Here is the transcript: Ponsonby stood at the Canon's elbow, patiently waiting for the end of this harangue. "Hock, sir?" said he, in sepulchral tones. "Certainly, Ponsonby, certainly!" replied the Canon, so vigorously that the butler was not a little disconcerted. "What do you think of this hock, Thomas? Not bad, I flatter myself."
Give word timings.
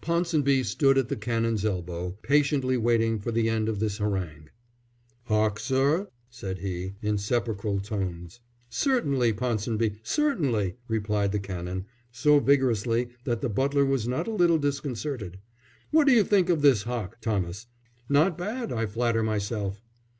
Ponsonby 0.00 0.62
stood 0.62 0.96
at 0.96 1.08
the 1.08 1.16
Canon's 1.16 1.64
elbow, 1.64 2.10
patiently 2.22 2.76
waiting 2.76 3.18
for 3.18 3.32
the 3.32 3.48
end 3.50 3.68
of 3.68 3.80
this 3.80 3.98
harangue. 3.98 4.48
"Hock, 5.24 5.58
sir?" 5.58 6.06
said 6.30 6.60
he, 6.60 6.92
in 7.02 7.18
sepulchral 7.18 7.80
tones. 7.80 8.38
"Certainly, 8.70 9.32
Ponsonby, 9.32 9.96
certainly!" 10.04 10.76
replied 10.86 11.32
the 11.32 11.40
Canon, 11.40 11.84
so 12.12 12.38
vigorously 12.38 13.08
that 13.24 13.40
the 13.40 13.48
butler 13.48 13.84
was 13.84 14.06
not 14.06 14.28
a 14.28 14.30
little 14.30 14.58
disconcerted. 14.58 15.40
"What 15.90 16.06
do 16.06 16.12
you 16.12 16.22
think 16.22 16.48
of 16.48 16.62
this 16.62 16.84
hock, 16.84 17.20
Thomas? 17.20 17.66
Not 18.08 18.38
bad, 18.38 18.70
I 18.70 18.86
flatter 18.86 19.24
myself." 19.24 19.82